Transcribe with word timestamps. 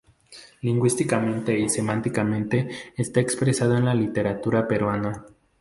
Lingüística 0.61 1.23
y 1.55 1.69
semánticamente 1.69 2.67
está 2.97 3.19
expresado 3.19 3.77
en 3.77 3.85
la 3.85 3.93
literatura 3.93 4.67
peruana. 4.67 5.27